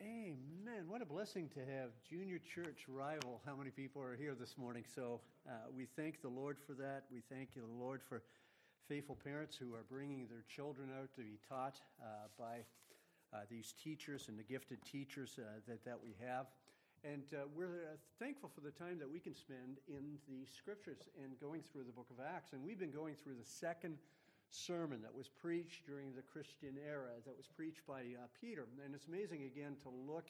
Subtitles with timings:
[0.00, 0.88] Amen.
[0.88, 3.40] What a blessing to have Junior Church Rival.
[3.46, 4.84] How many people are here this morning?
[4.94, 7.04] So uh, we thank the Lord for that.
[7.12, 8.22] We thank you, the Lord, for
[8.88, 12.64] faithful parents who are bringing their children out to be taught uh, by
[13.32, 16.46] uh, these teachers and the gifted teachers uh, that, that we have.
[17.04, 21.08] And uh, we're uh, thankful for the time that we can spend in the scriptures
[21.22, 22.52] and going through the book of Acts.
[22.52, 23.98] And we've been going through the second
[24.54, 28.66] sermon that was preached during the Christian era, that was preached by uh, Peter.
[28.84, 30.28] And it's amazing, again, to look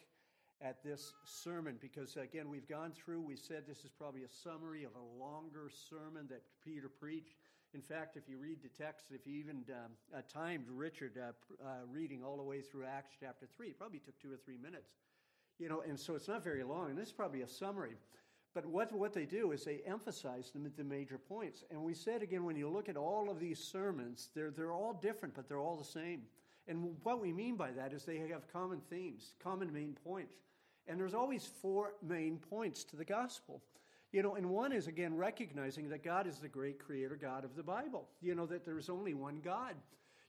[0.60, 4.84] at this sermon because, again, we've gone through, we said this is probably a summary
[4.84, 7.34] of a longer sermon that Peter preached.
[7.74, 11.32] In fact, if you read the text, if you even um, uh, timed Richard uh,
[11.64, 14.58] uh, reading all the way through Acts chapter 3, it probably took two or three
[14.58, 14.90] minutes.
[15.58, 17.96] You know, and so it's not very long, and this is probably a summary.
[18.54, 21.64] But what, what they do is they emphasize the, the major points.
[21.70, 24.92] And we said again, when you look at all of these sermons, they're, they're all
[24.92, 26.22] different, but they're all the same.
[26.68, 30.34] And what we mean by that is they have common themes, common main points.
[30.86, 33.62] And there's always four main points to the gospel.
[34.12, 37.56] You know, and one is again recognizing that God is the great creator God of
[37.56, 38.08] the Bible.
[38.20, 39.74] You know, that there's only one God.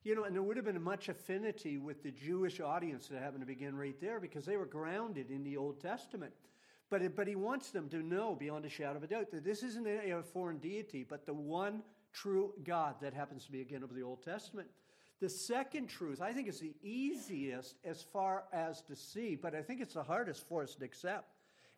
[0.04, 3.42] You know, and there would have been much affinity with the Jewish audience that happened
[3.42, 6.34] to begin right there because they were grounded in the Old Testament.
[6.89, 9.64] But, but he wants them to know beyond a shadow of a doubt that this
[9.64, 11.81] isn't a foreign deity, but the one
[12.14, 14.67] true God that happens to be again of the Old Testament.
[15.20, 19.62] The second truth, I think, is the easiest as far as to see, but I
[19.62, 21.33] think it's the hardest for us to accept.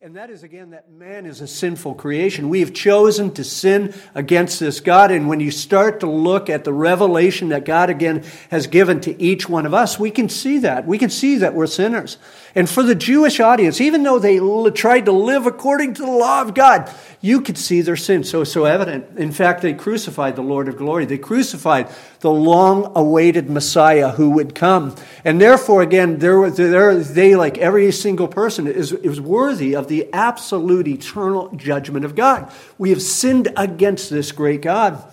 [0.06, 2.48] And that is, again, that man is a sinful creation.
[2.50, 5.10] We have chosen to sin against this God.
[5.10, 9.20] And when you start to look at the revelation that God, again, has given to
[9.20, 10.86] each one of us, we can see that.
[10.86, 12.20] We can see that we're sinners.
[12.54, 14.38] And for the Jewish audience, even though they
[14.70, 16.88] tried to live according to the law of God,
[17.26, 19.18] you could see their sin so, so evident.
[19.18, 21.06] In fact, they crucified the Lord of glory.
[21.06, 24.96] They crucified the long awaited Messiah who would come.
[25.24, 30.08] And therefore, again, they're, they're, they, like every single person, is, is worthy of the
[30.14, 32.52] absolute eternal judgment of God.
[32.78, 35.04] We have sinned against this great God.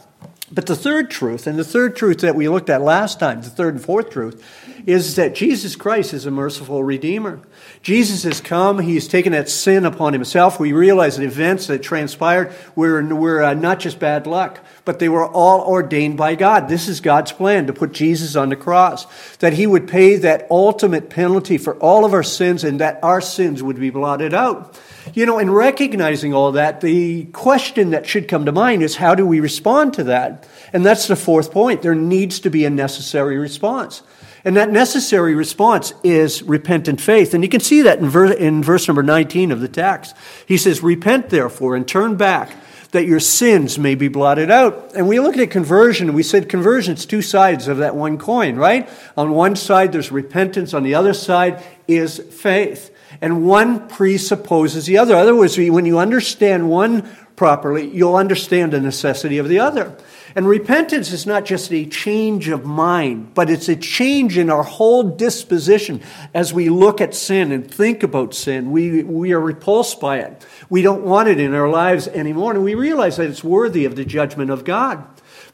[0.53, 3.49] But the third truth, and the third truth that we looked at last time, the
[3.49, 4.45] third and fourth truth,
[4.87, 7.41] is that Jesus Christ is a merciful Redeemer.
[7.83, 8.79] Jesus has come.
[8.79, 10.61] He's taken that sin upon himself.
[10.61, 15.09] We realize that events that transpired were, were uh, not just bad luck, but they
[15.09, 16.69] were all ordained by God.
[16.69, 19.07] This is God's plan to put Jesus on the cross,
[19.39, 23.21] that he would pay that ultimate penalty for all of our sins and that our
[23.21, 24.81] sins would be blotted out.
[25.13, 29.17] You know, in recognizing all that, the question that should come to mind is how
[29.17, 30.49] do we respond to that?
[30.73, 31.83] And that's the fourth point.
[31.83, 34.03] There needs to be a necessary response.
[34.45, 37.33] And that necessary response is repentant faith.
[37.33, 40.17] And you can see that in verse, in verse number 19 of the text.
[40.47, 42.57] He says, Repent therefore and turn back
[42.93, 44.93] that your sins may be blotted out.
[44.95, 48.57] And we looked at conversion, and we said conversion's two sides of that one coin,
[48.57, 48.89] right?
[49.17, 50.75] On one side, there's repentance.
[50.75, 52.95] On the other side is faith.
[53.21, 55.15] And one presupposes the other.
[55.15, 59.97] Otherwise, when you understand one properly, you'll understand the necessity of the other.
[60.35, 64.63] And repentance is not just a change of mind, but it's a change in our
[64.63, 66.01] whole disposition
[66.33, 68.71] as we look at sin and think about sin.
[68.71, 70.47] We, we are repulsed by it.
[70.71, 73.97] We don't want it in our lives anymore, and we realize that it's worthy of
[73.97, 75.05] the judgment of God.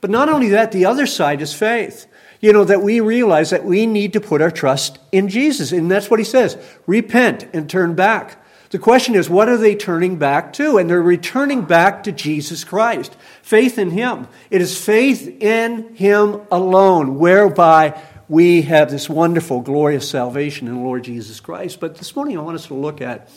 [0.00, 2.06] But not only that, the other side is faith.
[2.40, 5.72] You know, that we realize that we need to put our trust in Jesus.
[5.72, 6.56] And that's what he says
[6.86, 8.40] repent and turn back.
[8.70, 10.76] The question is, what are they turning back to?
[10.76, 13.16] And they're returning back to Jesus Christ.
[13.40, 14.28] Faith in Him.
[14.50, 20.80] It is faith in Him alone, whereby we have this wonderful, glorious salvation in the
[20.82, 21.80] Lord Jesus Christ.
[21.80, 23.30] But this morning I want us to look at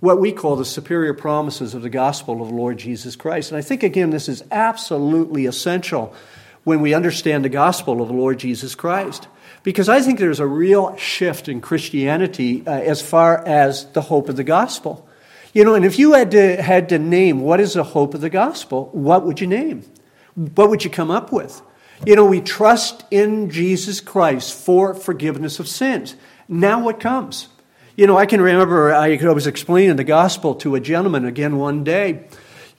[0.00, 3.50] what we call the superior promises of the gospel of the Lord Jesus Christ.
[3.50, 6.14] And I think, again, this is absolutely essential
[6.64, 9.26] when we understand the gospel of the Lord Jesus Christ.
[9.62, 14.28] Because I think there's a real shift in Christianity uh, as far as the hope
[14.28, 15.06] of the gospel.
[15.52, 18.20] You know, and if you had to, had to name what is the hope of
[18.20, 19.84] the gospel, what would you name?
[20.34, 21.60] What would you come up with?
[22.06, 26.16] You know, we trust in Jesus Christ for forgiveness of sins.
[26.48, 27.48] Now what comes?
[27.96, 31.84] You know, I can remember I was explaining the gospel to a gentleman again one
[31.84, 32.26] day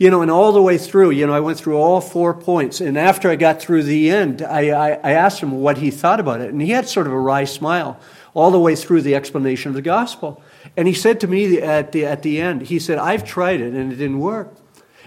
[0.01, 2.81] you know, and all the way through, you know, I went through all four points.
[2.81, 6.19] And after I got through the end, I, I, I asked him what he thought
[6.19, 6.49] about it.
[6.49, 7.99] And he had sort of a wry smile
[8.33, 10.41] all the way through the explanation of the gospel.
[10.75, 13.75] And he said to me at the, at the end, he said, I've tried it
[13.75, 14.55] and it didn't work.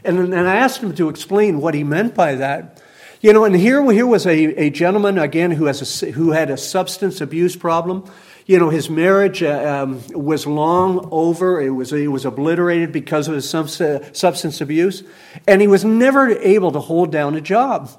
[0.04, 2.80] And, and I asked him to explain what he meant by that.
[3.20, 6.50] You know, and here, here was a, a gentleman, again, who, has a, who had
[6.50, 8.08] a substance abuse problem.
[8.46, 11.60] You know, his marriage uh, um, was long over.
[11.60, 15.02] It was, it was obliterated because of his substance abuse.
[15.46, 17.90] And he was never able to hold down a job.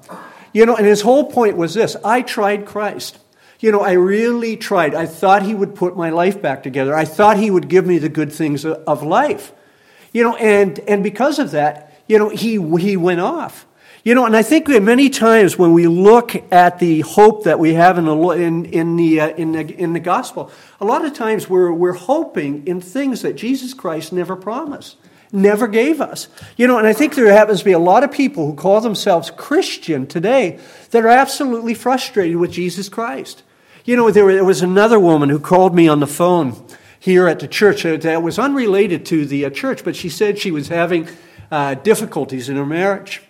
[0.52, 3.18] You know, and his whole point was this I tried Christ.
[3.58, 4.94] You know, I really tried.
[4.94, 6.94] I thought He would put my life back together.
[6.94, 9.52] I thought He would give me the good things of life.
[10.12, 13.66] You know, and, and because of that, you know, He, he went off.
[14.06, 17.74] You know, and I think many times when we look at the hope that we
[17.74, 20.48] have in the, in, in the, uh, in the, in the gospel,
[20.80, 24.96] a lot of times we're, we're hoping in things that Jesus Christ never promised,
[25.32, 26.28] never gave us.
[26.56, 28.80] You know, and I think there happens to be a lot of people who call
[28.80, 30.60] themselves Christian today
[30.92, 33.42] that are absolutely frustrated with Jesus Christ.
[33.84, 36.64] You know, there was another woman who called me on the phone
[37.00, 40.52] here at the church that was unrelated to the uh, church, but she said she
[40.52, 41.08] was having
[41.50, 43.20] uh, difficulties in her marriage.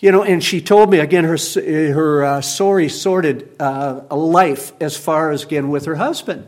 [0.00, 4.96] You know, and she told me again her her uh, sorry sorted uh, life as
[4.96, 6.46] far as again with her husband.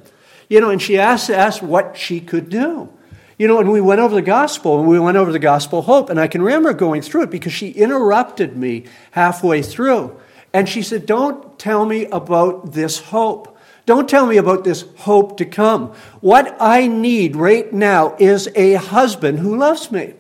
[0.48, 2.90] You know, and she asked asked what she could do.
[3.38, 6.08] You know, and we went over the gospel and we went over the gospel hope,
[6.10, 10.18] and I can remember going through it because she interrupted me halfway through,
[10.52, 13.52] and she said, "Don't tell me about this hope."
[13.86, 15.92] Don't tell me about this hope to come.
[16.20, 20.14] What I need right now is a husband who loves me.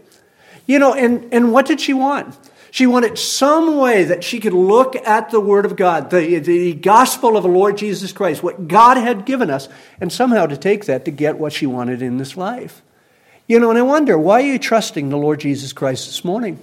[0.66, 2.36] You know, and, and what did she want?
[2.76, 6.74] She wanted some way that she could look at the Word of God, the, the
[6.74, 10.84] gospel of the Lord Jesus Christ, what God had given us, and somehow to take
[10.84, 12.82] that to get what she wanted in this life.
[13.48, 16.58] You know, and I wonder, why are you trusting the Lord Jesus Christ this morning?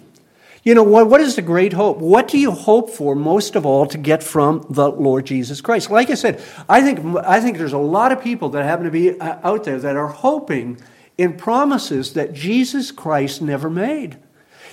[0.62, 1.98] You know, what, what is the great hope?
[1.98, 5.89] What do you hope for most of all to get from the Lord Jesus Christ?
[5.89, 6.39] Like I said,
[6.69, 9.63] I think, I think there's a lot of people that happen to be uh, out
[9.63, 10.77] there that are hoping
[11.18, 14.19] in promises that Jesus Christ never made.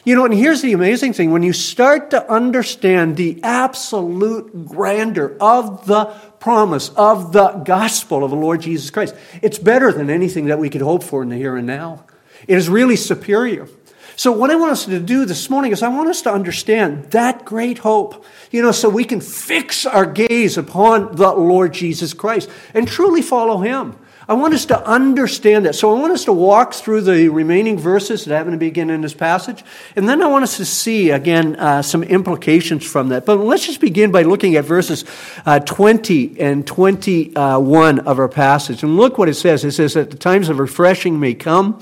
[0.04, 5.36] You know, and here's the amazing thing when you start to understand the absolute grandeur
[5.40, 6.06] of the
[6.40, 10.70] promise of the gospel of the Lord Jesus Christ, it's better than anything that we
[10.70, 12.04] could hope for in the here and now.
[12.48, 13.68] It is really superior.
[14.16, 17.10] So, what I want us to do this morning is I want us to understand
[17.12, 22.12] that great hope, you know, so we can fix our gaze upon the Lord Jesus
[22.12, 23.96] Christ and truly follow Him.
[24.30, 25.74] I want us to understand that.
[25.74, 29.00] So I want us to walk through the remaining verses that happen to begin in
[29.00, 29.64] this passage.
[29.96, 33.26] And then I want us to see, again, uh, some implications from that.
[33.26, 35.04] But let's just begin by looking at verses
[35.44, 38.84] uh, 20 and 21 of our passage.
[38.84, 39.64] And look what it says.
[39.64, 41.80] It says, that the times of refreshing may come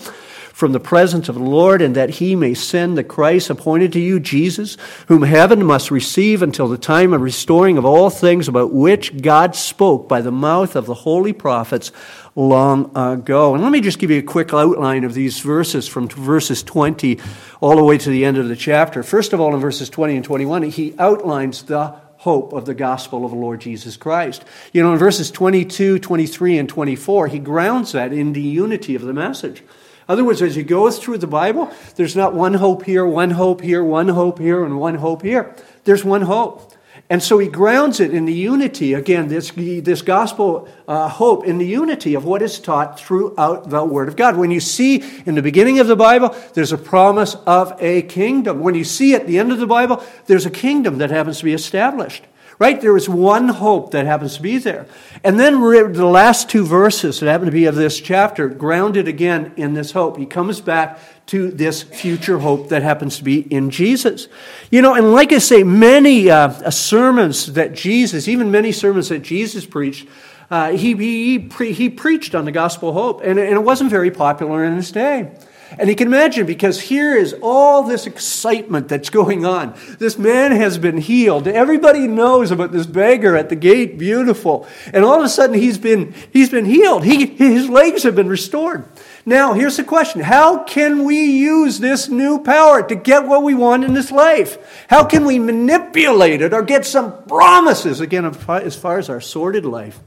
[0.59, 4.01] from the presence of the Lord, and that he may send the Christ appointed to
[4.01, 4.77] you, Jesus,
[5.07, 9.55] whom heaven must receive until the time of restoring of all things about which God
[9.55, 11.93] spoke by the mouth of the holy prophets
[12.35, 13.55] long ago.
[13.55, 17.21] And let me just give you a quick outline of these verses from verses 20
[17.61, 19.05] all the way to the end of the chapter.
[19.05, 23.25] First of all, in verses 20 and 21, he outlines the hope of the gospel
[23.25, 24.45] of the Lord Jesus Christ.
[24.73, 29.03] You know, in verses 22, 23, and 24, he grounds that in the unity of
[29.03, 29.63] the message.
[30.09, 33.61] Other words, as you go through the Bible, there's not one hope here, one hope
[33.61, 35.55] here, one hope here, and one hope here.
[35.85, 36.73] There's one hope.
[37.11, 41.57] And so he grounds it in the unity, again, this, this gospel uh, hope in
[41.57, 44.37] the unity of what is taught throughout the Word of God.
[44.37, 48.61] When you see in the beginning of the Bible, there's a promise of a kingdom.
[48.61, 51.45] When you see at the end of the Bible, there's a kingdom that happens to
[51.45, 52.25] be established.
[52.59, 52.81] Right?
[52.81, 54.87] There is one hope that happens to be there.
[55.23, 59.53] And then the last two verses that happen to be of this chapter, grounded again
[59.57, 60.17] in this hope.
[60.17, 64.27] He comes back to this future hope that happens to be in Jesus.
[64.73, 69.09] You know, and like I say, many uh, uh sermons that Jesus, even many sermons
[69.11, 70.09] that Jesus preached,
[70.51, 74.11] uh, he, he, pre- he preached on the gospel hope, and, and it wasn't very
[74.11, 75.31] popular in his day.
[75.77, 79.75] And you can imagine because here is all this excitement that's going on.
[79.99, 81.47] This man has been healed.
[81.47, 84.67] Everybody knows about this beggar at the gate, beautiful.
[84.95, 87.05] And all of a sudden he's been, he's been healed.
[87.05, 88.85] He, his legs have been restored.
[89.27, 90.23] Now, here's the question.
[90.23, 94.87] How can we use this new power to get what we want in this life?
[94.89, 99.67] How can we manipulate it or get some promises, again, as far as our sordid
[99.67, 100.01] life,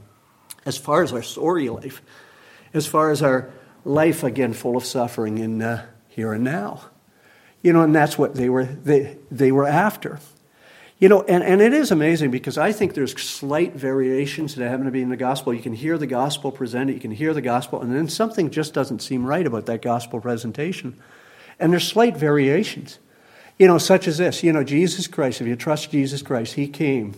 [0.66, 2.02] as far as our sorry life,
[2.74, 3.52] as far as our
[3.84, 6.82] life again full of suffering in uh, here and now.
[7.62, 10.18] You know, and that's what they were, they, they were after.
[10.98, 14.84] You know, and, and it is amazing because I think there's slight variations that happen
[14.84, 15.52] to be in the gospel.
[15.52, 18.72] You can hear the gospel presented, you can hear the gospel, and then something just
[18.72, 20.96] doesn't seem right about that gospel presentation.
[21.58, 22.98] And there's slight variations.
[23.58, 24.42] You know, such as this.
[24.42, 27.14] You know, Jesus Christ, if you trust Jesus Christ, He came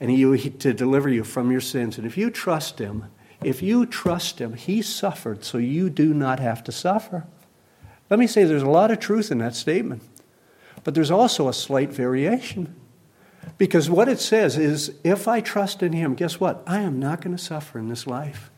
[0.00, 1.98] and he, he to deliver you from your sins.
[1.98, 3.04] And if you trust Him,
[3.44, 7.24] if you trust Him, He suffered so you do not have to suffer.
[8.10, 10.02] Let me say there's a lot of truth in that statement,
[10.82, 12.74] but there's also a slight variation.
[13.58, 16.62] Because what it says is if I trust in Him, guess what?
[16.66, 18.50] I am not going to suffer in this life.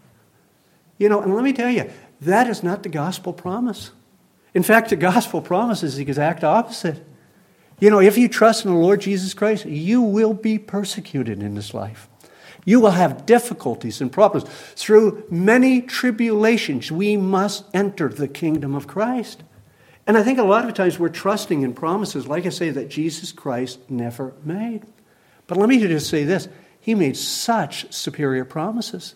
[0.98, 1.90] You know, and let me tell you,
[2.20, 3.90] that is not the gospel promise.
[4.54, 7.06] In fact, the gospel promise is the exact opposite.
[7.78, 11.54] You know, if you trust in the Lord Jesus Christ, you will be persecuted in
[11.54, 12.08] this life.
[12.66, 14.46] You will have difficulties and problems.
[14.74, 19.44] Through many tribulations, we must enter the kingdom of Christ.
[20.04, 22.88] And I think a lot of times we're trusting in promises, like I say, that
[22.88, 24.82] Jesus Christ never made.
[25.46, 26.48] But let me just say this
[26.80, 29.14] He made such superior promises.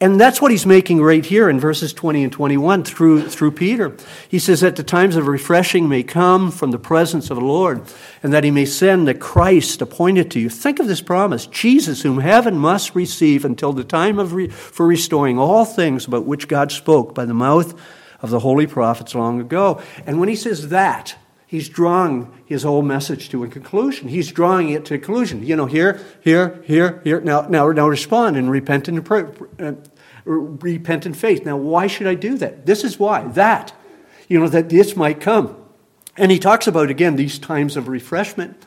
[0.00, 3.96] And that's what he's making right here in verses 20 and 21 through, through Peter.
[4.28, 7.82] He says that the times of refreshing may come from the presence of the Lord,
[8.22, 10.50] and that he may send the Christ appointed to you.
[10.50, 14.86] Think of this promise Jesus, whom heaven must receive until the time of re- for
[14.86, 17.74] restoring all things about which God spoke by the mouth
[18.22, 19.82] of the holy prophets long ago.
[20.06, 21.16] And when he says that,
[21.48, 24.08] he's drawing his whole message to a conclusion.
[24.08, 25.44] He's drawing it to a conclusion.
[25.44, 27.20] You know, here, here, here, here.
[27.20, 29.72] Now, now, now respond in repentant, uh,
[30.24, 31.44] repentant faith.
[31.44, 32.66] Now, why should I do that?
[32.66, 33.22] This is why.
[33.28, 33.72] That,
[34.28, 35.56] you know, that this might come.
[36.16, 38.64] And he talks about, again, these times of refreshment.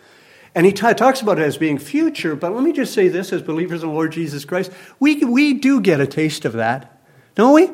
[0.56, 3.32] And he t- talks about it as being future, but let me just say this
[3.32, 7.02] as believers in the Lord Jesus Christ, we, we do get a taste of that,
[7.36, 7.70] don't we?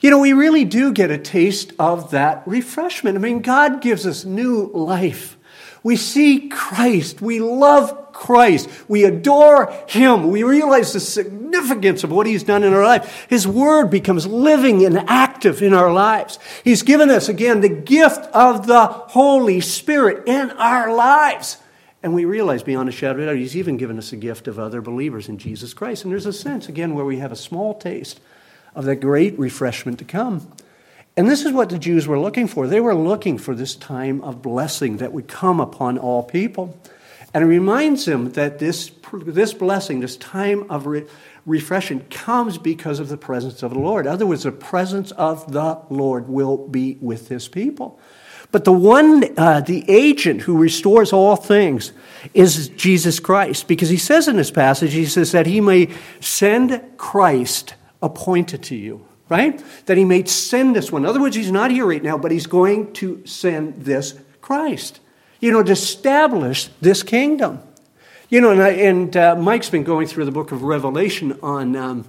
[0.00, 3.16] You know, we really do get a taste of that refreshment.
[3.16, 5.36] I mean, God gives us new life.
[5.82, 7.20] We see Christ.
[7.20, 8.68] We love Christ.
[8.88, 10.30] We adore Him.
[10.30, 13.26] We realize the significance of what He's done in our life.
[13.28, 16.38] His Word becomes living and active in our lives.
[16.62, 21.58] He's given us, again, the gift of the Holy Spirit in our lives.
[22.02, 24.46] And we realize beyond a shadow of a doubt, He's even given us a gift
[24.46, 26.04] of other believers in Jesus Christ.
[26.04, 28.20] And there's a sense, again, where we have a small taste
[28.78, 30.48] of the great refreshment to come.
[31.16, 32.68] And this is what the Jews were looking for.
[32.68, 36.78] They were looking for this time of blessing that would come upon all people.
[37.34, 41.04] And it reminds them that this, this blessing, this time of re-
[41.44, 44.06] refreshing, comes because of the presence of the Lord.
[44.06, 47.98] In other words, the presence of the Lord will be with his people.
[48.52, 51.92] But the one, uh, the agent who restores all things
[52.32, 53.66] is Jesus Christ.
[53.66, 55.88] Because he says in this passage, he says that he may
[56.20, 59.62] send Christ appointed to you, right?
[59.86, 61.02] That he may send this one.
[61.02, 65.00] In other words, he's not here right now, but he's going to send this Christ,
[65.40, 67.60] you know, to establish this kingdom.
[68.30, 71.74] You know, and, I, and uh, Mike's been going through the book of Revelation on,
[71.76, 72.04] um,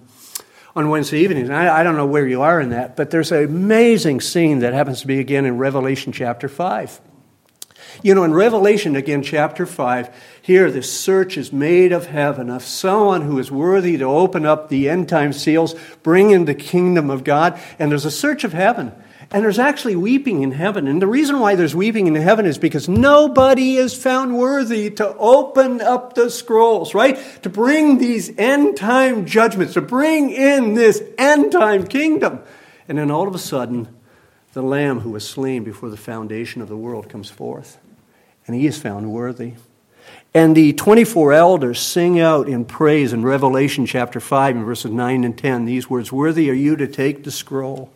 [0.76, 1.50] on Wednesday evenings.
[1.50, 4.74] I, I don't know where you are in that, but there's an amazing scene that
[4.74, 7.00] happens to be again in Revelation chapter 5.
[8.04, 10.10] You know, in Revelation, again, chapter 5,
[10.42, 14.70] here the search is made of heaven of someone who is worthy to open up
[14.70, 17.60] the end time seals, bring in the kingdom of God.
[17.78, 18.94] And there's a search of heaven.
[19.32, 20.88] And there's actually weeping in heaven.
[20.88, 25.16] And the reason why there's weeping in heaven is because nobody is found worthy to
[25.18, 27.20] open up the scrolls, right?
[27.44, 32.40] To bring these end time judgments, to bring in this end time kingdom.
[32.88, 33.88] And then all of a sudden,
[34.54, 37.78] the Lamb who was slain before the foundation of the world comes forth
[38.48, 39.54] and he is found worthy.
[40.34, 45.24] And the 24 elders sing out in praise in Revelation chapter 5 and verses 9
[45.24, 47.92] and 10 these words Worthy are you to take the scroll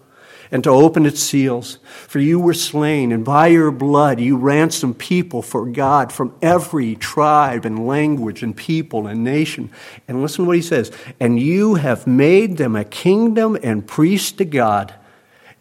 [0.51, 1.79] and to open its seals.
[2.07, 6.95] For you were slain, and by your blood you ransomed people for God from every
[6.95, 9.71] tribe and language and people and nation.
[10.07, 14.31] And listen to what he says And you have made them a kingdom and priests
[14.33, 14.93] to God,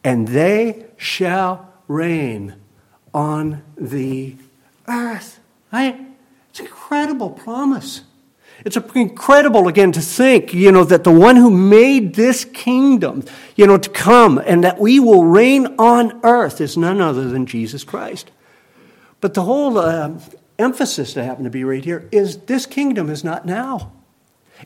[0.04, 2.56] and they shall reign
[3.14, 4.36] on the
[4.88, 5.40] earth.
[5.72, 6.00] Right?
[6.50, 8.02] It's an incredible promise.
[8.64, 13.24] It's incredible, again, to think, you know, that the one who made this kingdom,
[13.56, 17.46] you know, to come and that we will reign on earth is none other than
[17.46, 18.30] Jesus Christ.
[19.20, 20.12] But the whole uh,
[20.58, 23.92] emphasis that happened to be right here is this kingdom is not now.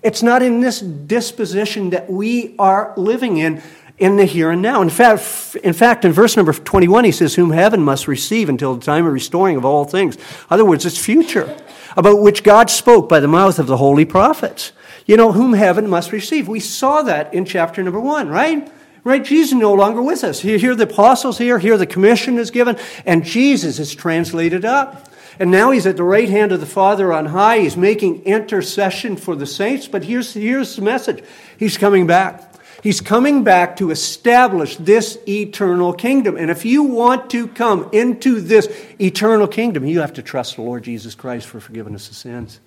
[0.02, 3.62] It's not in this disposition that we are living in
[3.98, 4.82] in the here and now.
[4.82, 8.74] In fact, in fact, in verse number 21, he says, Whom heaven must receive until
[8.74, 10.16] the time of restoring of all things.
[10.16, 11.56] In other words, it's future,
[11.96, 14.72] about which God spoke by the mouth of the holy prophets.
[15.06, 16.48] You know, whom heaven must receive.
[16.48, 18.70] We saw that in chapter number one, right?
[19.04, 19.24] Right?
[19.24, 20.40] Jesus no longer with us.
[20.40, 25.08] Here the apostles here, here the commission is given, and Jesus is translated up.
[25.38, 27.60] And now he's at the right hand of the Father on high.
[27.60, 29.86] He's making intercession for the saints.
[29.86, 31.22] But here's, here's the message
[31.58, 32.55] He's coming back.
[32.83, 36.37] He's coming back to establish this eternal kingdom.
[36.37, 38.68] And if you want to come into this
[39.00, 42.61] eternal kingdom, you have to trust the Lord Jesus Christ for forgiveness of sins.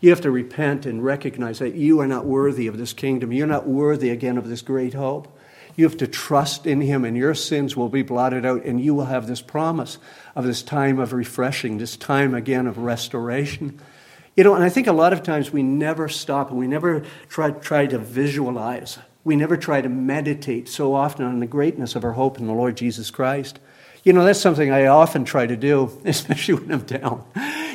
[0.00, 3.32] You have to repent and recognize that you are not worthy of this kingdom.
[3.32, 5.36] You're not worthy again of this great hope.
[5.74, 8.94] You have to trust in Him, and your sins will be blotted out, and you
[8.94, 9.98] will have this promise
[10.34, 13.80] of this time of refreshing, this time again of restoration.
[14.36, 17.04] You know, and I think a lot of times we never stop and we never
[17.28, 22.04] try, try to visualize we never try to meditate so often on the greatness of
[22.04, 23.58] our hope in the Lord Jesus Christ.
[24.04, 27.24] You know, that's something I often try to do, especially when I'm down.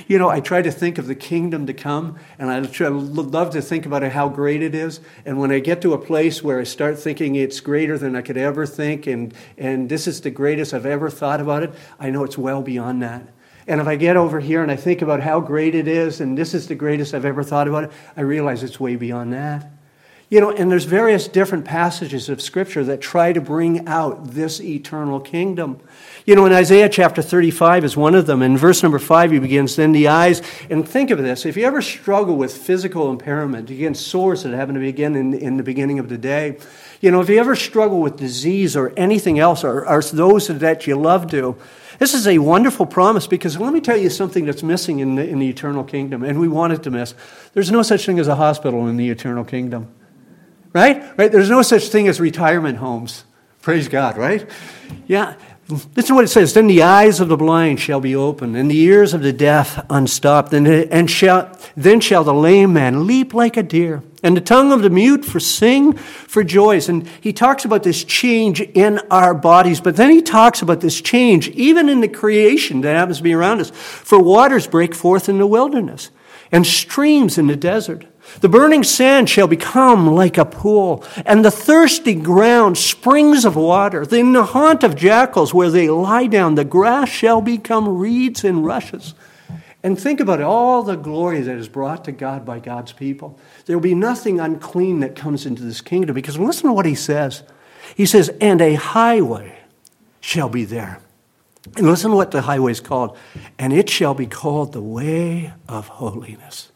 [0.08, 3.52] you know, I try to think of the kingdom to come, and I try, love
[3.52, 5.00] to think about how great it is.
[5.26, 8.22] And when I get to a place where I start thinking it's greater than I
[8.22, 12.10] could ever think, and, and this is the greatest I've ever thought about it, I
[12.10, 13.28] know it's well beyond that.
[13.68, 16.38] And if I get over here and I think about how great it is, and
[16.38, 19.72] this is the greatest I've ever thought about it, I realize it's way beyond that.
[20.34, 24.60] You know, and there's various different passages of Scripture that try to bring out this
[24.60, 25.80] eternal kingdom.
[26.26, 28.42] You know, in Isaiah chapter 35 is one of them.
[28.42, 31.66] In verse number 5, he begins, Then the eyes, and think of this if you
[31.66, 36.00] ever struggle with physical impairment, again, sores that happen to begin in, in the beginning
[36.00, 36.58] of the day,
[37.00, 40.88] you know, if you ever struggle with disease or anything else, or, or those that
[40.88, 41.56] you love do,
[42.00, 45.30] this is a wonderful promise because let me tell you something that's missing in the,
[45.30, 47.14] in the eternal kingdom, and we want it to miss.
[47.54, 49.94] There's no such thing as a hospital in the eternal kingdom
[50.74, 51.18] right?
[51.18, 51.32] Right?
[51.32, 53.24] There's no such thing as retirement homes.
[53.62, 54.50] Praise God, right?
[55.08, 55.36] Yeah.
[55.70, 56.54] Listen to what it says.
[56.54, 59.86] Then the eyes of the blind shall be opened, and the ears of the deaf
[59.90, 64.42] unstopped, and, and shall, then shall the lame man leap like a deer, and the
[64.42, 66.90] tongue of the mute for sing for joys.
[66.90, 71.00] And he talks about this change in our bodies, but then he talks about this
[71.00, 73.70] change even in the creation that happens to be around us.
[73.70, 76.12] For waters break forth in the wilderness,
[76.52, 78.06] and streams in the desert.
[78.40, 84.02] The burning sand shall become like a pool, and the thirsty ground springs of water.
[84.16, 88.66] In the haunt of jackals, where they lie down, the grass shall become reeds and
[88.66, 89.14] rushes.
[89.84, 93.38] And think about it, all the glory that is brought to God by God's people.
[93.66, 96.96] There will be nothing unclean that comes into this kingdom, because listen to what he
[96.96, 97.44] says.
[97.96, 99.60] He says, And a highway
[100.22, 101.00] shall be there.
[101.78, 103.18] And listen to what the highway is called.
[103.60, 106.73] And it shall be called the way of holiness.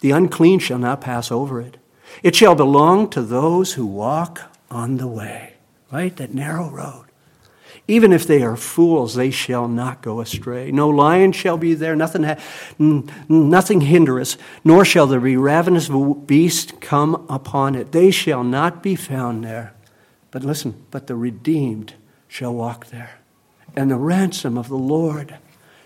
[0.00, 1.76] The unclean shall not pass over it.
[2.22, 5.54] It shall belong to those who walk on the way,
[5.90, 6.14] right?
[6.16, 7.04] That narrow road.
[7.88, 10.72] Even if they are fools, they shall not go astray.
[10.72, 12.36] No lion shall be there, nothing,
[13.28, 15.88] nothing hinder us, nor shall there be ravenous
[16.26, 17.92] beast come upon it.
[17.92, 19.72] They shall not be found there.
[20.32, 21.94] But listen, but the redeemed
[22.26, 23.20] shall walk there.
[23.76, 25.36] And the ransom of the Lord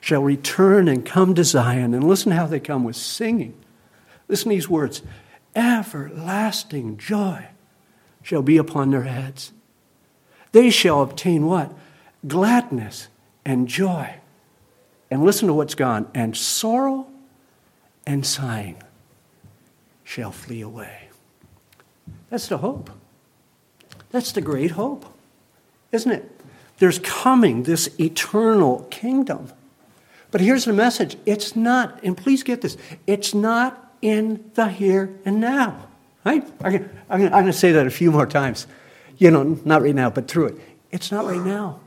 [0.01, 1.92] shall return and come to Zion.
[1.92, 3.55] And listen how they come with singing
[4.31, 5.03] Listen to these words
[5.57, 7.49] everlasting joy
[8.23, 9.53] shall be upon their heads.
[10.53, 11.73] They shall obtain what?
[12.27, 13.09] Gladness
[13.45, 14.14] and joy.
[15.11, 16.09] And listen to what's gone.
[16.14, 17.09] And sorrow
[18.07, 18.81] and sighing
[20.05, 21.09] shall flee away.
[22.31, 22.90] That's the hope.
[24.11, 25.07] That's the great hope,
[25.90, 26.40] isn't it?
[26.79, 29.53] There's coming this eternal kingdom.
[30.31, 32.77] But here's the message it's not, and please get this,
[33.09, 35.86] it's not in the here and now.
[36.24, 36.46] Right?
[36.60, 38.66] I'm going to say that a few more times.
[39.18, 40.60] You know, not right now, but through it.
[40.90, 41.80] It's not right now.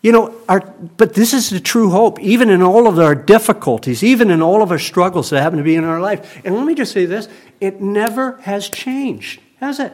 [0.00, 4.04] You know, our, but this is the true hope, even in all of our difficulties,
[4.04, 6.40] even in all of our struggles that happen to be in our life.
[6.44, 7.28] And let me just say this
[7.60, 9.92] it never has changed, has it?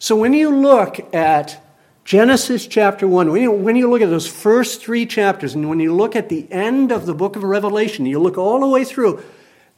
[0.00, 1.62] So when you look at
[2.04, 5.78] Genesis chapter 1, when you, when you look at those first three chapters, and when
[5.78, 8.82] you look at the end of the book of Revelation, you look all the way
[8.82, 9.22] through,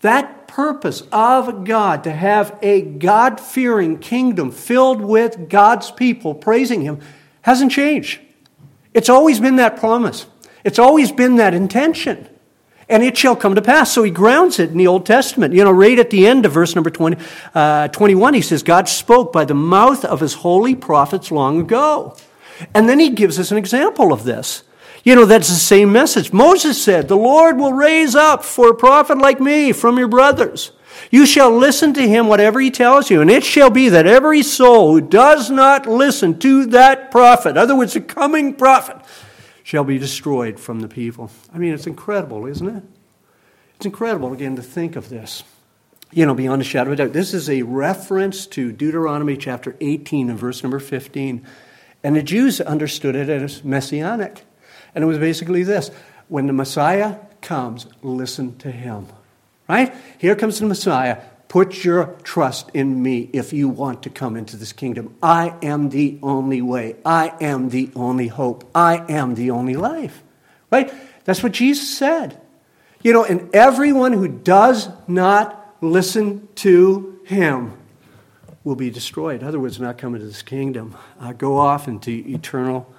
[0.03, 6.83] that purpose of God to have a God fearing kingdom filled with God's people praising
[6.83, 7.01] Him
[7.41, 8.21] hasn't changed.
[8.95, 10.27] It's always been that promise,
[10.65, 12.29] it's always been that intention.
[12.89, 13.91] And it shall come to pass.
[13.91, 15.55] So he grounds it in the Old Testament.
[15.55, 17.17] You know, right at the end of verse number 20,
[17.55, 22.15] uh, 21, he says, God spoke by the mouth of his holy prophets long ago.
[22.75, 24.63] And then he gives us an example of this.
[25.05, 26.33] You know, that's the same message.
[26.33, 30.71] Moses said, The Lord will raise up for a prophet like me from your brothers.
[31.11, 34.43] You shall listen to him whatever he tells you, and it shall be that every
[34.43, 38.97] soul who does not listen to that prophet, other words, the coming prophet,
[39.65, 41.31] shall be destroyed from the people.
[41.53, 42.83] I mean, it's incredible, isn't it?
[43.77, 45.43] It's incredible, again, to think of this.
[46.13, 47.15] You know, beyond a shadow of a doubt.
[47.15, 51.45] This is a reference to Deuteronomy chapter 18 and verse number 15.
[52.05, 54.45] And the Jews understood it as messianic.
[54.95, 55.91] And it was basically this
[56.29, 59.07] when the Messiah comes, listen to him.
[59.69, 59.95] Right?
[60.19, 61.19] Here comes the Messiah.
[61.49, 65.15] Put your trust in me if you want to come into this kingdom.
[65.23, 66.97] I am the only way.
[67.05, 68.69] I am the only hope.
[68.75, 70.23] I am the only life.
[70.71, 70.93] Right?
[71.25, 72.41] That's what Jesus said.
[73.03, 77.77] You know, and everyone who does not listen to him
[78.65, 79.43] will be destroyed.
[79.43, 82.93] In other words, not come into this kingdom, uh, go off into eternal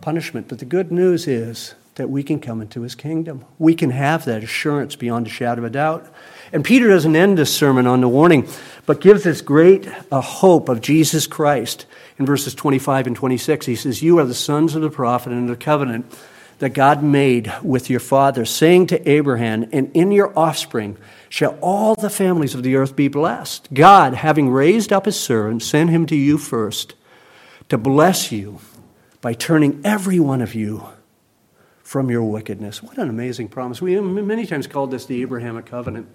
[0.00, 0.48] punishment.
[0.48, 3.44] But the good news is that we can come into his kingdom.
[3.58, 6.06] We can have that assurance beyond a shadow of a doubt.
[6.52, 8.48] And Peter doesn't end this sermon on the warning,
[8.86, 11.86] but gives this great uh, hope of Jesus Christ.
[12.18, 15.48] In verses 25 and 26, he says, You are the sons of the prophet and
[15.48, 16.06] the covenant
[16.58, 20.96] that God made with your father, saying to Abraham, And in your offspring
[21.28, 23.68] shall all the families of the earth be blessed.
[23.74, 26.94] God, having raised up his servant, sent him to you first
[27.68, 28.60] to bless you
[29.24, 30.84] by turning every one of you
[31.82, 32.82] from your wickedness.
[32.82, 33.80] What an amazing promise.
[33.80, 36.08] We many times called this the Abrahamic covenant.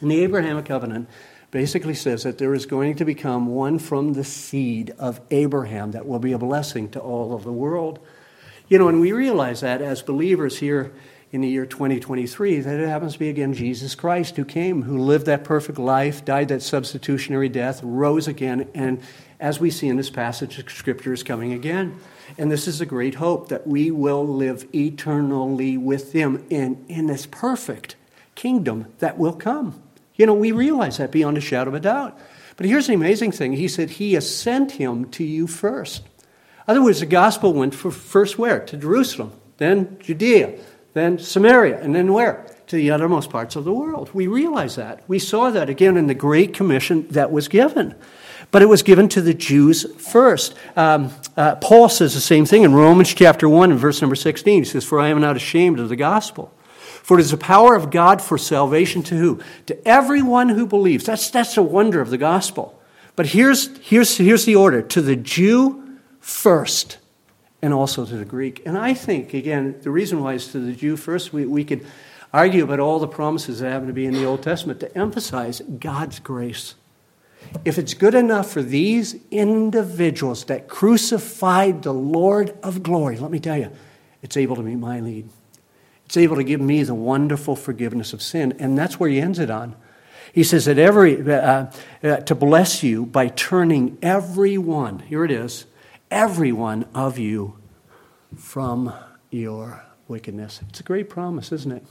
[0.00, 1.08] And the Abrahamic covenant
[1.50, 6.06] basically says that there is going to become one from the seed of Abraham that
[6.06, 7.98] will be a blessing to all of the world.
[8.68, 10.92] You know, and we realize that as believers here
[11.32, 14.98] in the year 2023, that it happens to be again Jesus Christ who came, who
[14.98, 19.02] lived that perfect life, died that substitutionary death, rose again, and
[19.40, 21.98] as we see in this passage, Scripture is coming again.
[22.36, 27.06] And this is a great hope that we will live eternally with Him in, in
[27.06, 27.96] this perfect
[28.34, 29.82] kingdom that will come.
[30.14, 32.18] You know, we realize that beyond a shadow of a doubt.
[32.56, 36.02] But here's the amazing thing He said, He has sent Him to you first.
[36.68, 38.60] In other words, the gospel went first where?
[38.60, 40.58] To Jerusalem, then Judea,
[40.92, 42.46] then Samaria, and then where?
[42.66, 44.10] To the uttermost parts of the world.
[44.12, 45.02] We realize that.
[45.08, 47.94] We saw that again in the Great Commission that was given.
[48.50, 50.54] But it was given to the Jews first.
[50.74, 54.62] Um, uh, Paul says the same thing in Romans chapter 1 and verse number 16.
[54.62, 56.52] He says, For I am not ashamed of the gospel.
[56.80, 59.40] For it is the power of God for salvation to who?
[59.66, 61.04] To everyone who believes.
[61.04, 62.78] That's, that's the wonder of the gospel.
[63.16, 66.98] But here's, here's, here's the order to the Jew first,
[67.62, 68.62] and also to the Greek.
[68.64, 71.86] And I think, again, the reason why it's to the Jew first, we, we could
[72.32, 75.60] argue about all the promises that happen to be in the Old Testament to emphasize
[75.60, 76.74] God's grace.
[77.64, 83.40] If it's good enough for these individuals that crucified the Lord of glory, let me
[83.40, 83.70] tell you,
[84.22, 85.28] it's able to meet my need.
[86.06, 88.54] It's able to give me the wonderful forgiveness of sin.
[88.58, 89.76] And that's where he ends it on.
[90.32, 91.70] He says that every, uh,
[92.02, 95.66] uh, to bless you by turning every one, here it is,
[96.10, 97.58] every one of you
[98.36, 98.92] from
[99.30, 100.60] your wickedness.
[100.68, 101.84] It's a great promise, isn't it?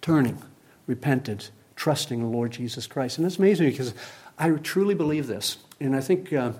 [0.00, 0.42] Turning,
[0.86, 3.18] repentance, trusting the Lord Jesus Christ.
[3.18, 3.94] And it's amazing because
[4.38, 5.58] I truly believe this.
[5.80, 6.52] And I think uh,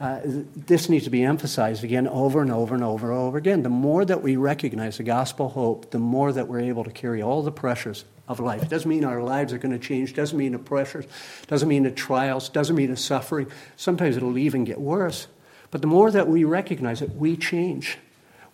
[0.00, 3.62] uh, this needs to be emphasized again over and over and over and over again.
[3.62, 7.22] The more that we recognize the gospel hope, the more that we're able to carry
[7.22, 8.62] all the pressures of life.
[8.62, 11.06] It doesn't mean our lives are going to change, doesn't mean the pressures,
[11.46, 13.50] doesn't mean the trials, doesn't mean the suffering.
[13.76, 15.26] Sometimes it'll even get worse.
[15.70, 17.98] But the more that we recognize it, we change.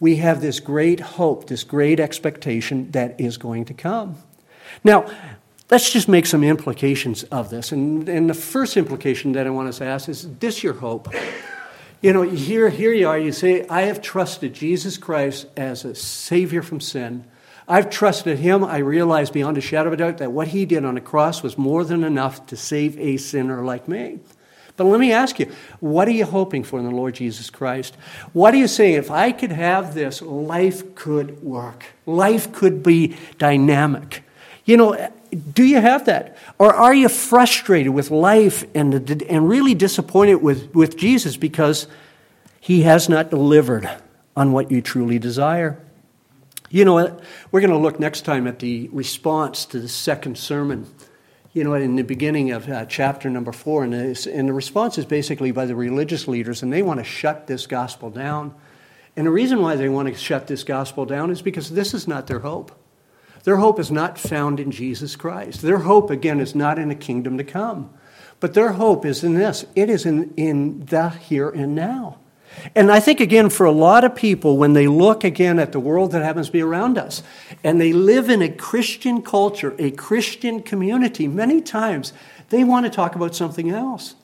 [0.00, 4.16] We have this great hope, this great expectation that is going to come.
[4.84, 5.10] Now,
[5.70, 7.72] let's just make some implications of this.
[7.72, 11.12] And, and the first implication that I want us to ask is this your hope?
[12.00, 15.94] You know, here, here you are, you say, I have trusted Jesus Christ as a
[15.94, 17.24] Savior from sin.
[17.66, 18.64] I've trusted Him.
[18.64, 21.42] I realize beyond a shadow of a doubt that what He did on the cross
[21.42, 24.20] was more than enough to save a sinner like me.
[24.76, 27.96] But let me ask you, what are you hoping for in the Lord Jesus Christ?
[28.32, 28.94] What are you saying?
[28.94, 34.22] If I could have this, life could work, life could be dynamic.
[34.64, 36.36] You know, do you have that?
[36.58, 41.86] Or are you frustrated with life and, and really disappointed with, with Jesus because
[42.60, 43.88] he has not delivered
[44.36, 45.80] on what you truly desire?
[46.70, 47.20] You know, what?
[47.50, 50.86] we're going to look next time at the response to the second sermon.
[51.54, 55.06] You know, in the beginning of uh, chapter number four, and, and the response is
[55.06, 58.54] basically by the religious leaders, and they want to shut this gospel down.
[59.16, 62.06] And the reason why they want to shut this gospel down is because this is
[62.06, 62.77] not their hope.
[63.48, 65.62] Their hope is not found in Jesus Christ.
[65.62, 67.88] Their hope, again, is not in a kingdom to come.
[68.40, 72.18] But their hope is in this it is in, in the here and now.
[72.74, 75.80] And I think, again, for a lot of people, when they look again at the
[75.80, 77.22] world that happens to be around us,
[77.64, 82.12] and they live in a Christian culture, a Christian community, many times
[82.50, 84.14] they want to talk about something else.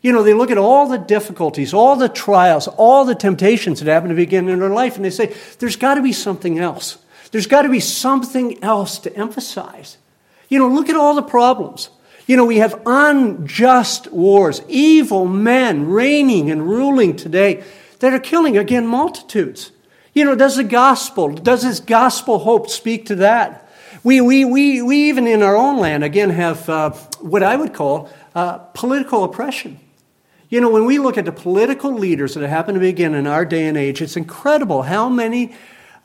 [0.00, 3.90] You know, they look at all the difficulties, all the trials, all the temptations that
[3.90, 6.98] happen to begin in their life, and they say, there's got to be something else.
[7.30, 9.98] There's got to be something else to emphasize.
[10.48, 11.90] You know, look at all the problems.
[12.26, 17.64] You know, we have unjust wars, evil men reigning and ruling today
[18.00, 19.72] that are killing, again, multitudes.
[20.12, 23.68] You know, does the gospel, does this gospel hope speak to that?
[24.02, 26.90] We, we, we, we even in our own land, again, have uh,
[27.20, 29.78] what I would call uh, political oppression.
[30.48, 33.26] You know, when we look at the political leaders that happen to be, again, in
[33.26, 35.54] our day and age, it's incredible how many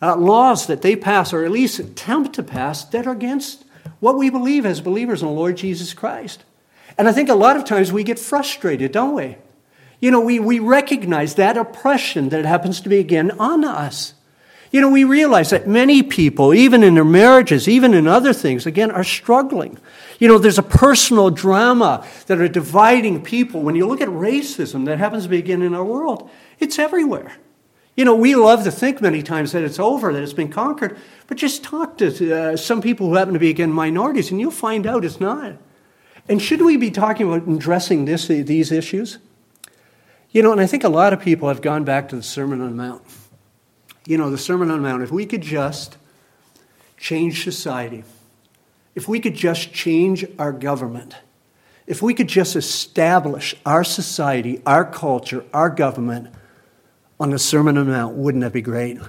[0.01, 3.65] uh, laws that they pass, or at least attempt to pass, that are against
[3.99, 6.43] what we believe as believers in the Lord Jesus Christ.
[6.97, 9.37] And I think a lot of times we get frustrated, don't we?
[9.99, 14.13] You know, we, we recognize that oppression that happens to be again on us.
[14.71, 18.65] You know, we realize that many people, even in their marriages, even in other things,
[18.65, 19.77] again, are struggling.
[20.19, 23.61] You know, there's a personal drama that are dividing people.
[23.61, 26.29] When you look at racism that happens to be again in our world,
[26.59, 27.37] it's everywhere.
[27.95, 30.97] You know, we love to think many times that it's over, that it's been conquered,
[31.27, 34.51] but just talk to uh, some people who happen to be, again, minorities, and you'll
[34.51, 35.53] find out it's not.
[36.27, 39.19] And should we be talking about addressing this, these issues?
[40.31, 42.59] You know, and I think a lot of people have gone back to the Sermon
[42.59, 43.01] on the Mount.
[44.05, 45.95] You know, the Sermon on the Mount, if we could just
[46.97, 48.03] change society,
[48.93, 51.15] if we could just change our government,
[51.87, 56.34] if we could just establish our society, our culture, our government
[57.19, 58.99] on the Sermon on the Mount, wouldn't that be great?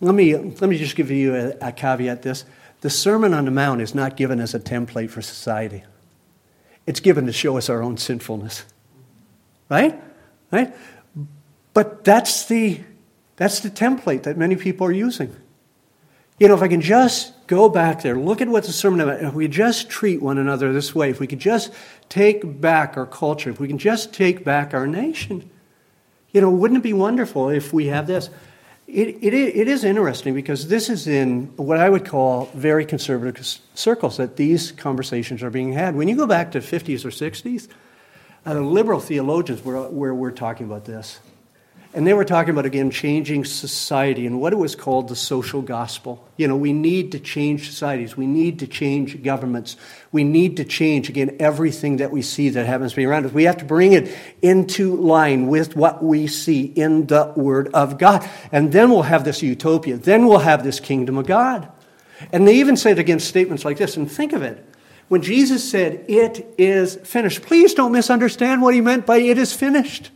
[0.00, 2.44] Let me, let me just give you a, a caveat this.
[2.82, 5.84] The Sermon on the Mount is not given as a template for society.
[6.86, 8.64] It's given to show us our own sinfulness.
[9.68, 10.00] Right?
[10.52, 10.74] Right?
[11.72, 12.80] But that's the,
[13.36, 15.34] that's the template that many people are using.
[16.38, 19.22] You know, if I can just go back there, look at what the sermon about,
[19.22, 21.72] if we just treat one another this way, if we could just
[22.10, 25.50] take back our culture, if we can just take back our nation,
[26.36, 28.28] you know, wouldn't it be wonderful if we have this?
[28.86, 33.42] It, it, it is interesting because this is in what I would call very conservative
[33.74, 35.96] circles that these conversations are being had.
[35.96, 37.68] When you go back to 50s or 60s,
[38.44, 41.20] uh, liberal theologians were, where we're talking about this.
[41.96, 45.62] And they were talking about, again, changing society and what it was called the social
[45.62, 46.22] gospel.
[46.36, 48.18] You know, we need to change societies.
[48.18, 49.78] We need to change governments.
[50.12, 53.32] We need to change, again, everything that we see that happens to be around us.
[53.32, 57.96] We have to bring it into line with what we see in the Word of
[57.96, 58.28] God.
[58.52, 59.96] And then we'll have this utopia.
[59.96, 61.66] Then we'll have this kingdom of God.
[62.30, 63.96] And they even say it against statements like this.
[63.96, 64.62] And think of it.
[65.08, 69.54] When Jesus said, It is finished, please don't misunderstand what he meant by it is
[69.54, 70.10] finished.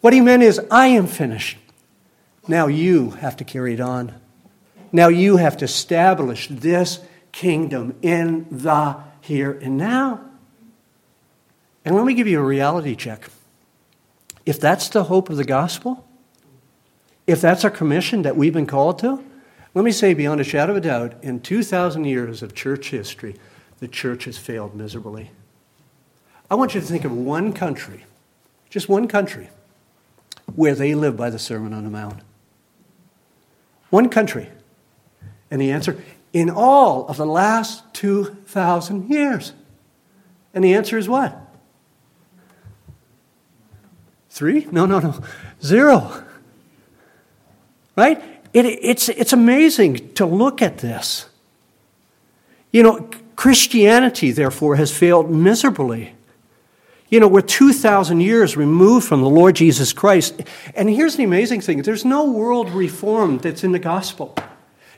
[0.00, 1.58] What he meant is, I am finished.
[2.48, 4.14] Now you have to carry it on.
[4.92, 7.00] Now you have to establish this
[7.32, 10.20] kingdom in the here and now.
[11.84, 13.28] And let me give you a reality check.
[14.46, 16.06] If that's the hope of the gospel,
[17.26, 19.22] if that's our commission that we've been called to,
[19.74, 23.36] let me say beyond a shadow of a doubt, in 2,000 years of church history,
[23.78, 25.30] the church has failed miserably.
[26.50, 28.04] I want you to think of one country,
[28.68, 29.48] just one country,
[30.56, 32.20] where they live by the Sermon on the Mount.
[33.90, 34.48] One country.
[35.50, 39.52] And the answer, in all of the last 2,000 years.
[40.54, 41.36] And the answer is what?
[44.30, 44.66] Three?
[44.70, 45.20] No, no, no.
[45.62, 46.24] Zero.
[47.96, 48.22] Right?
[48.52, 51.28] It, it's, it's amazing to look at this.
[52.72, 56.14] You know, Christianity, therefore, has failed miserably.
[57.10, 60.40] You know, we're 2,000 years removed from the Lord Jesus Christ.
[60.76, 64.34] And here's the amazing thing there's no world reform that's in the gospel.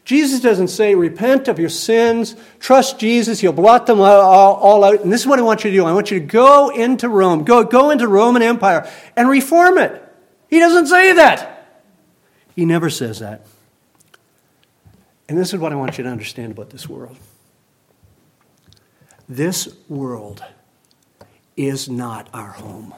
[0.05, 5.01] Jesus doesn't say, repent of your sins, trust Jesus, he'll blot them all, all, out.
[5.01, 5.87] And this is what I want you to do.
[5.87, 9.79] I want you to go into Rome, go, go into the Roman Empire and reform
[9.79, 10.03] it.
[10.49, 11.81] He doesn't say that.
[12.57, 13.47] He never says that.
[15.29, 17.17] And this is what I want you to understand about this world.
[19.29, 20.45] This world
[21.57, 22.95] is not our home.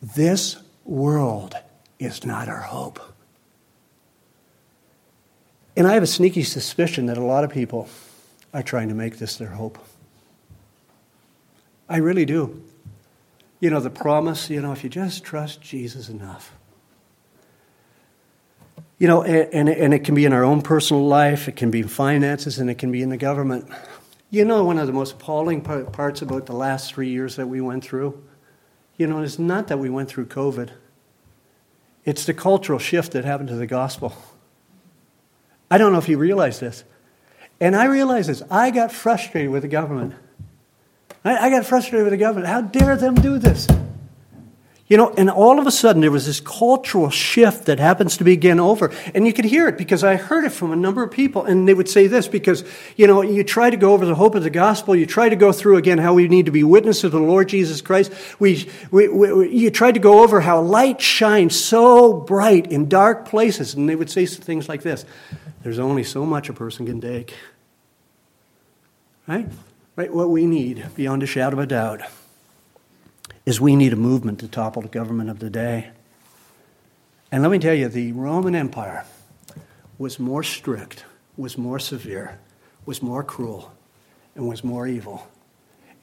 [0.00, 1.54] This world
[1.98, 3.00] is not our hope.
[5.76, 7.88] And I have a sneaky suspicion that a lot of people
[8.52, 9.78] are trying to make this their hope.
[11.88, 12.62] I really do.
[13.60, 16.52] You know, the promise, you know, if you just trust Jesus enough.
[18.98, 21.80] You know, and, and, it can be in our own personal life, it can be
[21.80, 23.68] in finances, and it can be in the government.
[24.30, 27.60] You know, one of the most appalling parts about the last three years that we
[27.60, 28.22] went through,
[28.96, 30.70] you know, it's not that we went through COVID,
[32.04, 34.14] it's the cultural shift that happened to the gospel.
[35.70, 36.84] I don't know if you realize this.
[37.60, 38.42] And I realize this.
[38.50, 40.14] I got frustrated with the government.
[41.24, 42.46] I, I got frustrated with the government.
[42.46, 43.66] How dare them do this?
[44.88, 48.24] You know, and all of a sudden there was this cultural shift that happens to
[48.24, 48.90] begin over.
[49.14, 51.44] And you could hear it because I heard it from a number of people.
[51.44, 52.64] And they would say this because,
[52.96, 54.96] you know, you try to go over the hope of the gospel.
[54.96, 57.50] You try to go through again how we need to be witnesses of the Lord
[57.50, 58.10] Jesus Christ.
[58.38, 63.28] We, we, we, you try to go over how light shines so bright in dark
[63.28, 63.74] places.
[63.74, 65.04] And they would say things like this
[65.62, 67.34] There's only so much a person can take.
[69.26, 69.48] Right?
[69.96, 70.14] Right?
[70.14, 72.00] What we need, beyond a shadow of a doubt
[73.48, 75.88] is we need a movement to topple the government of the day.
[77.32, 79.06] And let me tell you, the Roman Empire
[79.96, 82.38] was more strict, was more severe,
[82.84, 83.72] was more cruel,
[84.34, 85.26] and was more evil.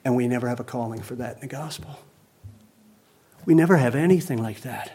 [0.04, 2.00] And we never have a calling for that in the gospel.
[3.46, 4.94] We never have anything like that.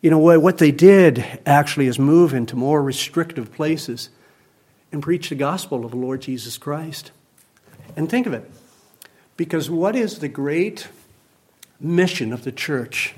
[0.00, 4.08] You know, what they did actually is move into more restrictive places
[4.90, 7.10] and preach the gospel of the Lord Jesus Christ.
[7.94, 8.50] And think of it,
[9.36, 10.88] because what is the great
[11.80, 13.14] mission of the church.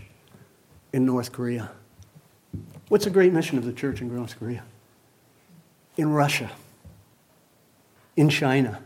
[0.92, 1.70] in North Korea?
[2.88, 4.62] What's the great mission of the church in North Korea?
[5.96, 6.50] In Russia,
[8.16, 8.82] in China.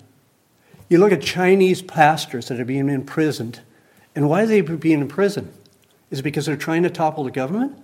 [0.89, 3.61] You look at Chinese pastors that are being imprisoned.
[4.15, 5.53] And why are they being imprisoned?
[6.11, 7.77] Is it because they're trying to topple the government?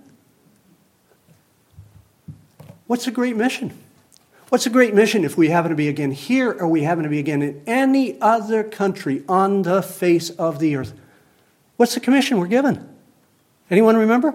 [2.87, 3.77] What's the great mission?
[4.49, 7.09] What's a great mission if we happen to be again here or we happen to
[7.09, 10.93] be again in any other country on the face of the earth?
[11.83, 12.87] What's the commission we're given?
[13.69, 14.33] Anyone remember?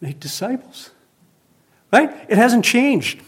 [0.00, 0.90] Make disciples.
[1.92, 2.10] Right?
[2.28, 3.22] It hasn't changed.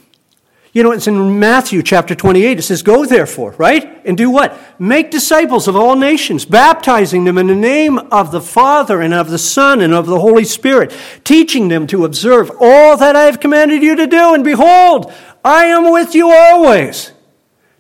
[0.73, 2.59] You know, it's in Matthew chapter 28.
[2.59, 4.05] It says, Go therefore, right?
[4.05, 4.59] And do what?
[4.81, 9.31] Make disciples of all nations, baptizing them in the name of the Father and of
[9.31, 10.93] the Son and of the Holy Spirit,
[11.23, 14.35] teaching them to observe all that I have commanded you to do.
[14.35, 15.13] And behold,
[15.45, 17.13] I am with you always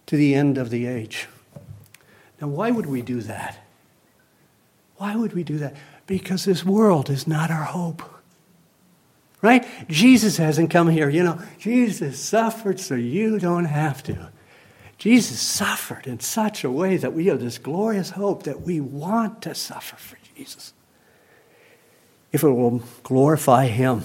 [0.06, 1.26] to the end of the age.
[2.40, 3.60] Now, why would we do that?
[5.00, 5.74] Why would we do that?
[6.06, 8.02] Because this world is not our hope
[9.42, 9.66] right?
[9.88, 11.08] Jesus hasn't come here.
[11.08, 14.30] You know, Jesus suffered so you don't have to.
[14.98, 19.40] Jesus suffered in such a way that we have this glorious hope that we want
[19.42, 20.74] to suffer for Jesus.
[22.32, 24.02] If it will glorify Him,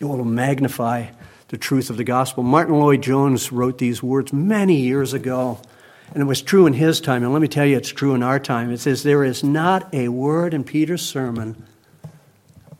[0.00, 1.08] it will magnify
[1.48, 2.42] the truth of the gospel.
[2.42, 5.60] Martyn Lloyd-Jones wrote these words many years ago,
[6.12, 7.22] and it was true in his time.
[7.22, 8.70] And let me tell you, it's true in our time.
[8.70, 11.66] It says, There is not a word in Peter's sermon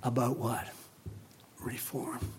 [0.03, 0.69] about what?
[1.67, 2.33] reform.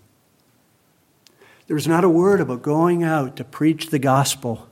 [1.67, 4.67] There's not a word about going out to preach the gospel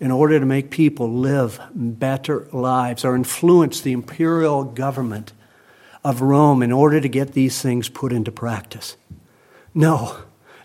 [0.00, 5.32] in order to make people live better lives or influence the imperial government
[6.02, 8.96] of Rome in order to get these things put into practice.
[9.72, 10.16] No.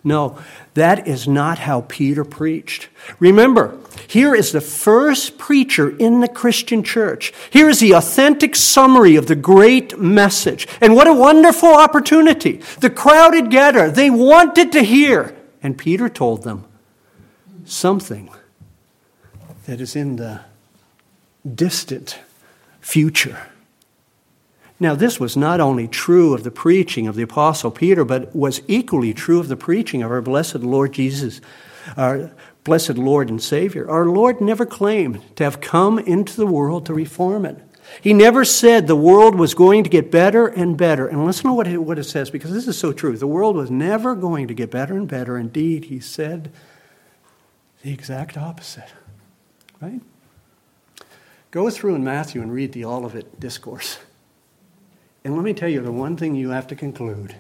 [0.04, 0.40] No,
[0.74, 2.88] that is not how Peter preached.
[3.20, 7.34] Remember, here is the first preacher in the Christian church.
[7.50, 10.68] Here is the authentic summary of the great message.
[10.80, 12.62] And what a wonderful opportunity.
[12.80, 13.96] The crowd had gathered.
[13.96, 15.36] They wanted to hear.
[15.62, 16.66] And Peter told them
[17.66, 18.30] something
[19.66, 20.42] that is in the
[21.56, 22.20] distant
[22.80, 23.48] future.
[24.80, 28.62] Now, this was not only true of the preaching of the Apostle Peter, but was
[28.68, 31.42] equally true of the preaching of our blessed Lord Jesus,
[31.96, 32.32] our
[32.64, 33.90] blessed Lord and Savior.
[33.90, 37.58] Our Lord never claimed to have come into the world to reform it.
[38.02, 41.08] He never said the world was going to get better and better.
[41.08, 43.18] And listen to what it, what it says, because this is so true.
[43.18, 45.38] The world was never going to get better and better.
[45.38, 46.52] Indeed, he said
[47.82, 48.90] the exact opposite.
[49.82, 50.02] Right?
[51.50, 54.00] Go through in Matthew and read the Olivet Discourse.
[55.28, 57.36] And let me tell you the one thing you have to conclude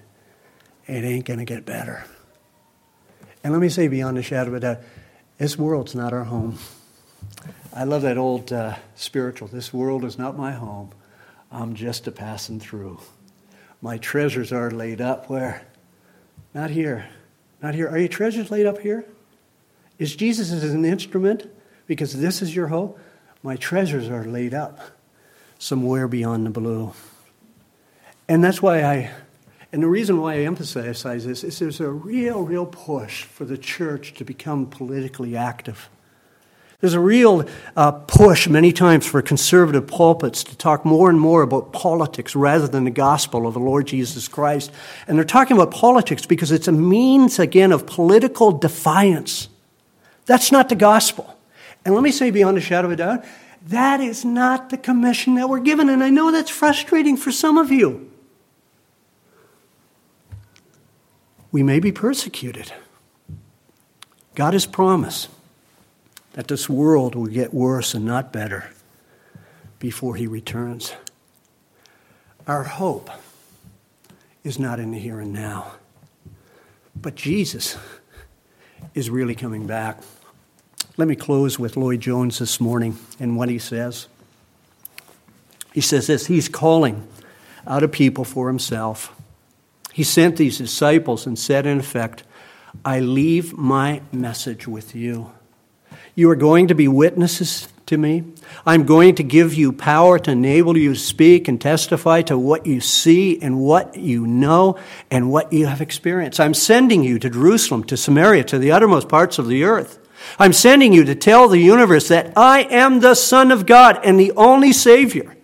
[0.88, 2.04] it ain't going to get better.
[3.46, 4.80] And let me say beyond a shadow of a doubt,
[5.38, 6.60] this world's not our home.
[7.74, 9.48] I love that old uh, spiritual.
[9.48, 10.90] This world is not my home.
[11.50, 13.00] I'm just a passing through.
[13.82, 15.66] My treasures are laid up where?
[16.54, 17.08] Not here.
[17.62, 17.88] Not here.
[17.88, 19.06] Are your treasures laid up here?
[19.98, 21.50] Is Jesus as an instrument
[21.86, 23.00] because this is your hope?
[23.44, 24.82] My treasures are laid up
[25.58, 26.92] somewhere beyond the blue.
[28.30, 29.12] And that's why I,
[29.72, 33.58] and the reason why I emphasize this is there's a real, real push for the
[33.58, 35.90] church to become politically active.
[36.80, 41.42] There's a real uh, push many times for conservative pulpits to talk more and more
[41.42, 44.72] about politics rather than the gospel of the Lord Jesus Christ.
[45.08, 49.48] And they're talking about politics because it's a means, again, of political defiance.
[50.28, 51.36] That's not the gospel.
[51.84, 53.26] And let me say beyond a shadow of a doubt,
[53.70, 55.90] that is not the commission that we're given.
[55.90, 58.12] And I know that's frustrating for some of you.
[61.58, 62.72] We may be persecuted.
[64.36, 65.28] God has promised
[66.34, 68.70] that this world will get worse and not better
[69.80, 70.94] before He returns.
[72.46, 73.10] Our hope
[74.44, 75.72] is not in the here and now,
[76.96, 77.76] but Jesus
[78.94, 79.98] is really coming back.
[80.96, 84.08] Let me close with Lloyd-Jones this morning and what he says.
[85.74, 87.08] He says this He's calling
[87.66, 89.12] out a people for Himself
[89.98, 92.22] he sent these disciples and said, in effect,
[92.86, 95.32] I leave my message with you.
[96.14, 98.24] You are going to be witnesses to me.
[98.64, 102.68] I'm going to give you power to enable you to speak and testify to what
[102.68, 104.78] you see and what you know
[105.10, 106.40] and what you have experienced.
[106.40, 109.98] I'm sending you to Jerusalem, to Samaria, to the uttermost parts of the earth.
[110.38, 114.20] I'm sending you to tell the universe that I am the Son of God and
[114.20, 115.36] the only Savior.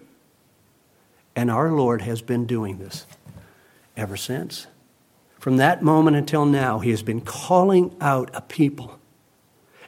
[1.35, 3.07] And our Lord has been doing this
[3.95, 4.67] ever since.
[5.39, 8.99] From that moment until now, he has been calling out a people.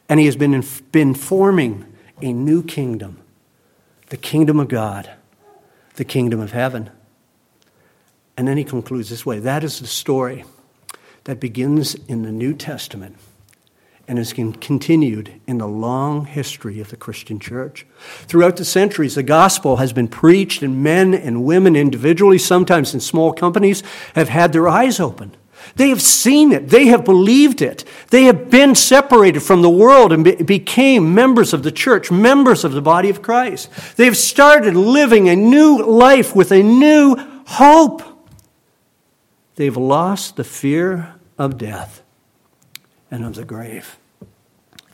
[0.08, 1.86] And he has been, been forming
[2.22, 3.22] a new kingdom
[4.08, 5.10] the kingdom of God,
[5.96, 6.90] the kingdom of heaven.
[8.36, 10.44] And then he concludes this way that is the story
[11.24, 13.16] that begins in the New Testament
[14.08, 17.86] and has continued in the long history of the Christian church.
[18.26, 23.00] Throughout the centuries, the gospel has been preached, and men and women individually, sometimes in
[23.00, 23.82] small companies,
[24.14, 25.36] have had their eyes open.
[25.74, 26.68] They have seen it.
[26.68, 27.84] They have believed it.
[28.10, 32.64] They have been separated from the world and be- became members of the church, members
[32.64, 33.70] of the body of Christ.
[33.96, 38.02] They have started living a new life with a new hope.
[39.56, 42.02] They've lost the fear of death
[43.10, 43.98] and of the grave.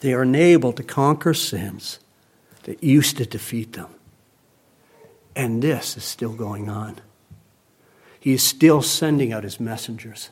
[0.00, 1.98] They are enabled to conquer sins
[2.64, 3.88] that used to defeat them.
[5.34, 6.96] And this is still going on.
[8.20, 10.30] He is still sending out his messengers.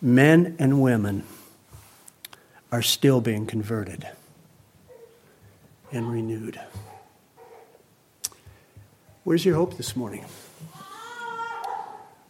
[0.00, 1.24] Men and women
[2.70, 4.06] are still being converted
[5.90, 6.60] and renewed.
[9.24, 10.24] Where's your hope this morning?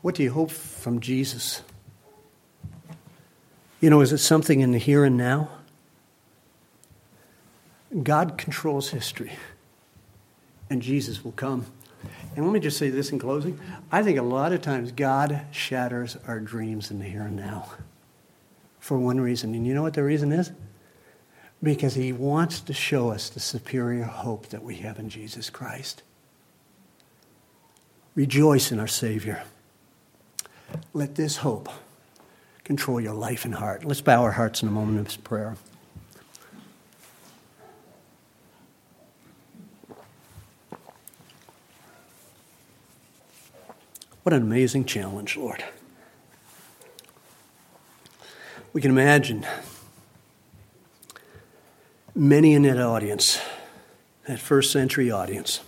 [0.03, 1.63] What do you hope from Jesus?
[3.87, 5.49] You know, is it something in the here and now?
[8.03, 9.31] God controls history,
[10.69, 11.67] and Jesus will come.
[12.35, 13.61] And let me just say this in closing.
[13.93, 17.69] I think a lot of times God shatters our dreams in the here and now
[18.81, 19.55] for one reason.
[19.55, 20.51] And you know what the reason is?
[21.63, 26.03] Because he wants to show us the superior hope that we have in Jesus Christ.
[28.17, 29.45] Rejoice in our Savior.
[30.93, 31.69] Let this hope
[32.67, 33.85] control your life and heart.
[33.85, 35.55] Let's bow our hearts in a moment of prayer.
[44.25, 45.65] What an amazing challenge, Lord.
[48.73, 49.47] We can imagine
[52.13, 53.41] many in that audience,
[54.27, 55.61] that first century audience,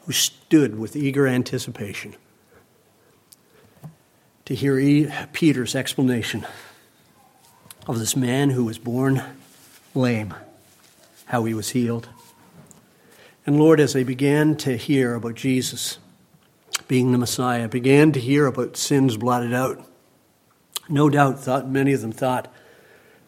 [0.00, 2.16] who stood with eager anticipation
[4.50, 6.44] to hear Peter's explanation
[7.86, 9.22] of this man who was born
[9.94, 10.34] lame,
[11.26, 12.08] how he was healed.
[13.46, 15.98] And Lord, as they began to hear about Jesus
[16.88, 19.88] being the Messiah, began to hear about sins blotted out,
[20.88, 22.52] no doubt thought many of them thought,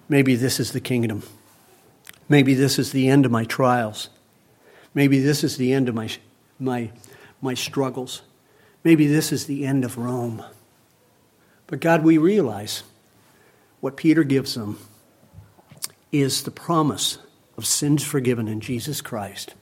[0.09, 1.23] maybe this is the kingdom.
[2.29, 4.09] Maybe this is the end of my trials.
[4.93, 6.09] Maybe this is the end of my,
[6.59, 6.91] my,
[7.41, 8.23] my struggles.
[8.83, 10.43] Maybe this is the end of Rome.
[11.67, 12.83] But God, we realize
[13.81, 14.79] what Peter gives them
[16.11, 17.19] is the promise
[17.57, 19.55] of sins forgiven in Jesus Christ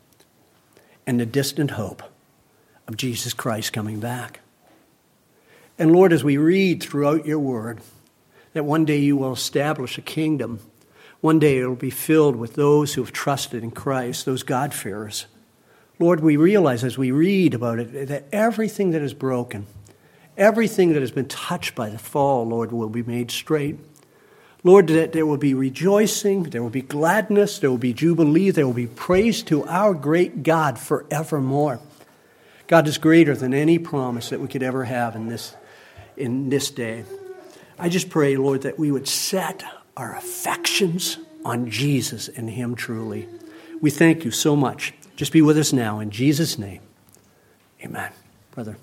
[1.07, 2.03] and the distant hope
[2.88, 4.40] of Jesus Christ coming back.
[5.78, 7.80] And Lord, as we read throughout your word,
[8.53, 10.61] that one day you will establish a kingdom.
[11.20, 15.26] One day it will be filled with those who have trusted in Christ, those God-fearers.
[15.98, 19.66] Lord, we realize as we read about it that everything that is broken,
[20.41, 23.76] Everything that has been touched by the fall, Lord, will be made straight.
[24.64, 28.66] Lord, that there will be rejoicing, there will be gladness, there will be jubilee, there
[28.66, 31.78] will be praise to our great God forevermore.
[32.66, 35.55] God is greater than any promise that we could ever have in this,
[36.16, 37.05] in this day.
[37.78, 39.62] I just pray, Lord, that we would set
[39.95, 43.28] our affections on Jesus and Him truly.
[43.82, 44.95] We thank you so much.
[45.16, 46.80] Just be with us now in Jesus' name.
[47.84, 48.11] Amen.
[48.53, 48.78] Brother.